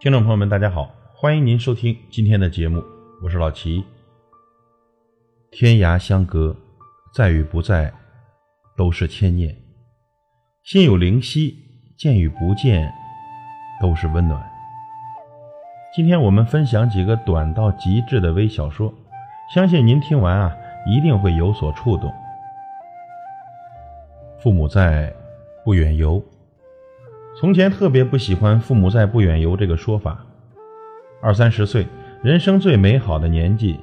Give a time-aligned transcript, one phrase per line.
[0.00, 2.82] 听众朋友们，大家好，欢迎您收听今天的节目，
[3.22, 3.84] 我是老齐。
[5.50, 6.56] 天涯相隔，
[7.12, 7.92] 在与不在，
[8.78, 9.54] 都是牵念；
[10.62, 11.54] 心有灵犀，
[11.98, 12.90] 见与不见，
[13.78, 14.42] 都是温暖。
[15.94, 18.90] 今天我们分享几个短到极致的微小说，
[19.54, 20.56] 相信您听完啊，
[20.86, 22.10] 一定会有所触动。
[24.38, 25.12] 父母在，
[25.62, 26.24] 不远游。
[27.40, 30.18] 从前特别不喜欢“父母在，不远游”这个说法。
[31.22, 31.86] 二三十岁，
[32.22, 33.80] 人生最美好的年纪，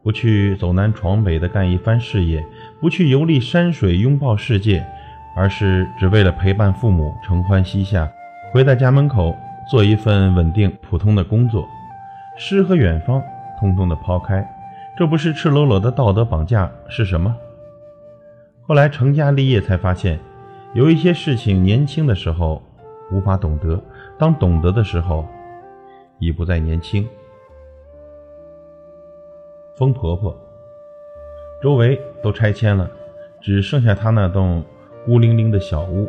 [0.00, 2.40] 不去走南闯北的干一番事业，
[2.80, 4.86] 不去游历山水拥抱世界，
[5.34, 8.08] 而是只为了陪伴父母承欢膝下，
[8.52, 9.36] 回在家门口
[9.68, 11.68] 做一份稳定普通的工作，
[12.38, 13.20] 诗和远方
[13.58, 14.48] 通通的抛开，
[14.96, 17.34] 这不是赤裸裸的道德绑架是什么？
[18.62, 20.20] 后来成家立业才发现，
[20.74, 22.62] 有一些事情年轻的时候。
[23.12, 23.80] 无法懂得，
[24.18, 25.26] 当懂得的时候，
[26.18, 27.08] 已不再年轻。
[29.76, 30.36] 疯婆婆，
[31.62, 32.90] 周围都拆迁了，
[33.40, 34.62] 只剩下她那栋
[35.06, 36.08] 孤零零的小屋，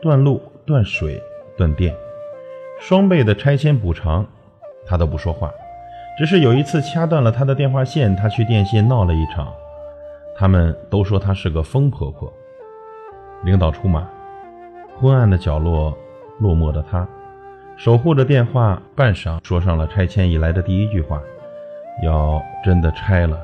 [0.00, 1.20] 断路、断水、
[1.56, 1.94] 断电，
[2.78, 4.26] 双倍的拆迁补偿，
[4.86, 5.52] 她都不说话。
[6.18, 9.52] 只是有一次掐断了她的电话线，她去电信闹了一场，
[10.36, 12.32] 他们都说她是个疯婆婆。
[13.42, 14.08] 领导出马，
[14.98, 15.96] 昏暗的角落。
[16.40, 17.06] 落寞的他，
[17.76, 21.22] 守护着电话，半晌说上了拆迁以来的第一句话
[22.02, 23.38] ：“要真的拆了，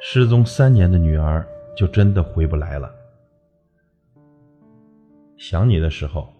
[0.00, 1.44] 失踪三年的女儿
[1.76, 2.90] 就真的回不来了。”
[5.36, 6.32] 想你的时候，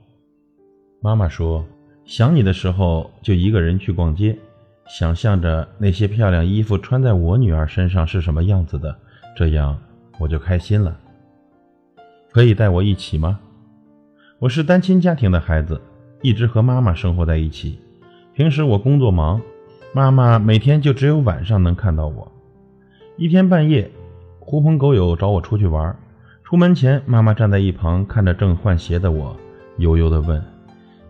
[1.02, 1.64] 妈妈说
[2.06, 4.38] ：“想你的时候就一个人去逛街，
[4.86, 8.96] 想象着那些漂亮衣服穿在我女儿身上是什么样子的，
[9.36, 9.76] 这样
[10.18, 10.96] 我就开心了。
[12.30, 13.40] 可以带我一起吗？
[14.38, 15.80] 我是单亲家庭的孩子。”
[16.26, 17.78] 一直和妈妈生活在一起，
[18.34, 19.40] 平时我工作忙，
[19.92, 22.32] 妈妈每天就只有晚上能看到我。
[23.16, 23.88] 一天半夜，
[24.40, 25.96] 狐朋狗友找我出去玩，
[26.42, 29.36] 出门前，妈妈站在一旁看着正换鞋的我，
[29.76, 30.42] 悠悠地问：“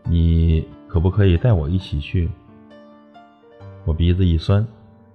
[0.04, 2.28] 你可不可以带我一起去？”
[3.86, 4.66] 我鼻子一酸，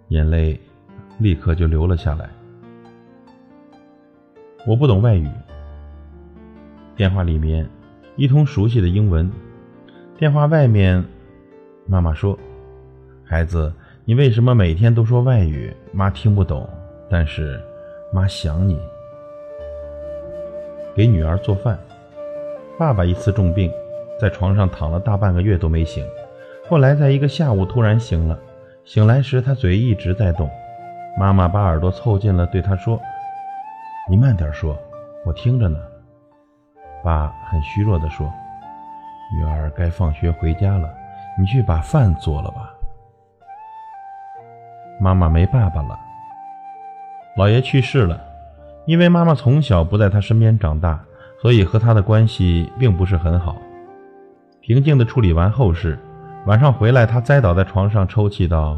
[0.07, 0.59] 眼泪
[1.19, 2.27] 立刻就流了下来。
[4.65, 5.29] 我不懂外语，
[6.95, 7.69] 电话里面
[8.15, 9.31] 一通熟悉的英文。
[10.21, 11.03] 电话外面，
[11.87, 12.37] 妈妈说
[13.25, 13.73] ：“孩子，
[14.05, 15.75] 你为什么每天都说外语？
[15.91, 16.69] 妈听不懂，
[17.09, 17.59] 但是
[18.13, 18.79] 妈想你。”
[20.93, 21.75] 给女儿做饭。
[22.77, 23.73] 爸爸一次重病，
[24.19, 26.05] 在床上躺了大半个月都没醒，
[26.69, 28.37] 后来在一个下午突然醒了。
[28.85, 30.47] 醒来时，他嘴一直在动。
[31.17, 33.01] 妈妈把耳朵凑近了，对他说
[34.07, 34.77] ：“你慢点说，
[35.25, 35.79] 我听着呢。”
[37.03, 38.31] 爸很虚弱地说。
[39.33, 40.89] 女儿该放学回家了，
[41.39, 42.73] 你去把饭做了吧。
[44.99, 45.97] 妈妈没爸爸了，
[47.37, 48.21] 姥爷去世了，
[48.85, 51.03] 因为妈妈从小不在他身边长大，
[51.41, 53.55] 所以和他的关系并不是很好。
[54.59, 55.97] 平静地处理完后事，
[56.45, 58.77] 晚上回来，他栽倒在床上抽泣道：“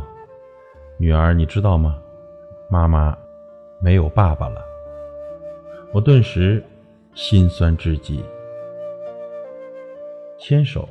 [0.98, 1.98] 女儿，你知道吗？
[2.70, 3.18] 妈妈
[3.82, 4.62] 没有爸爸了。”
[5.92, 6.64] 我顿时
[7.14, 8.24] 心酸至极。
[10.46, 10.90] 牵手，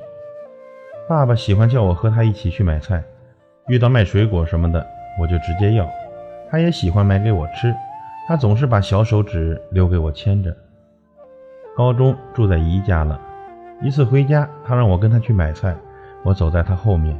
[1.06, 3.04] 爸爸喜欢叫我和他一起去买菜，
[3.68, 4.82] 遇到卖水果什么的，
[5.20, 5.86] 我就直接要。
[6.50, 7.74] 他也喜欢买给我吃，
[8.26, 10.56] 他总是把小手指留给我牵着。
[11.76, 13.20] 高中住在姨家了，
[13.82, 15.76] 一次回家，他让我跟他去买菜，
[16.24, 17.14] 我走在他后面，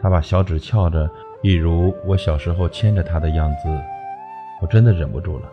[0.00, 1.10] 他把小指翘着，
[1.42, 3.68] 一如我小时候牵着他的样子，
[4.60, 5.48] 我真的忍不住了，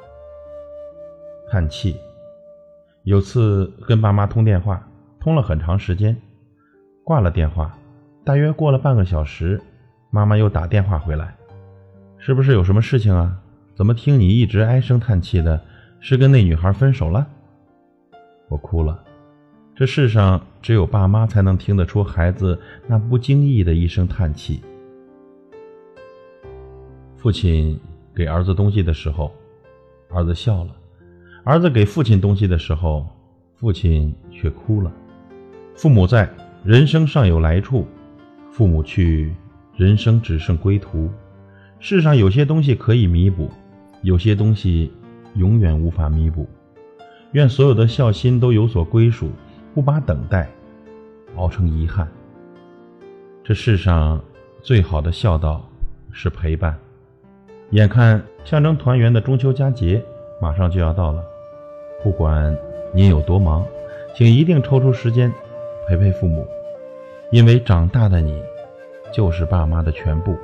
[1.50, 2.00] 叹气。
[3.02, 4.86] 有次跟爸妈通电话。
[5.20, 6.16] 通了很长时间，
[7.04, 7.78] 挂了电话，
[8.24, 9.62] 大约过了半个小时，
[10.10, 11.36] 妈妈又打电话回来，
[12.18, 13.38] 是不是有什么事情啊？
[13.76, 15.62] 怎么听你一直唉声叹气的？
[16.00, 17.28] 是跟那女孩分手了？
[18.48, 19.04] 我哭了。
[19.76, 24.62] 这世上只有爸妈才能听得出孩子那不经意的一声叹气。
[27.18, 27.78] 父亲
[28.16, 29.34] 给儿子东西的时候，
[30.10, 30.72] 儿子笑了；
[31.44, 33.06] 儿子给父亲东西的时候，
[33.56, 34.90] 父亲却哭了。
[35.82, 36.30] 父母在，
[36.62, 37.86] 人生尚有来处；
[38.52, 39.34] 父母去，
[39.78, 41.10] 人生只剩归途。
[41.80, 43.50] 世上有些东西可以弥补，
[44.02, 44.92] 有些东西
[45.36, 46.46] 永远无法弥补。
[47.32, 49.30] 愿所有的孝心都有所归属，
[49.74, 50.50] 不把等待
[51.38, 52.06] 熬成遗憾。
[53.42, 54.22] 这世上
[54.62, 55.66] 最好的孝道
[56.12, 56.78] 是陪伴。
[57.70, 60.04] 眼看象征团圆的中秋佳节
[60.42, 61.24] 马上就要到了，
[62.04, 62.54] 不管
[62.94, 63.66] 您有多忙，
[64.14, 65.32] 请一定抽出时间。
[65.90, 66.46] 陪陪父母，
[67.32, 68.40] 因为长大的你，
[69.12, 70.38] 就是爸妈的全部。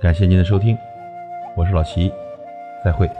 [0.00, 0.78] 感谢您的收听，
[1.56, 2.12] 我是老齐，
[2.84, 3.10] 再会。